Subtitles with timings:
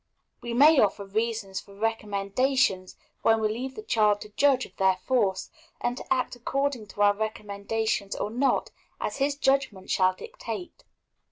[0.41, 4.95] We may offer reasons for recommendations, when we leave the child to judge of their
[5.05, 10.85] force, and to act according to our recommendations or not, as his judgment shall dictate.